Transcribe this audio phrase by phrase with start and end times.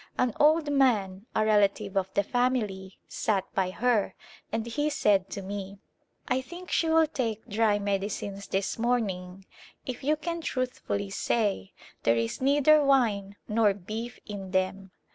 [0.17, 4.15] An old man, a relative of the family, sat by her,
[4.51, 5.77] and he said to me,"
[6.27, 9.45] I think she will take dry medicines this morning
[9.85, 14.89] if you can truth fully say there is neither wine nor beef in them."